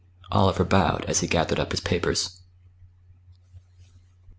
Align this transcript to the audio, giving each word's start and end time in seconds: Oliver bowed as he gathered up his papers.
Oliver 0.31 0.63
bowed 0.63 1.05
as 1.05 1.19
he 1.19 1.27
gathered 1.27 1.59
up 1.59 1.69
his 1.69 1.79
papers. 1.79 2.41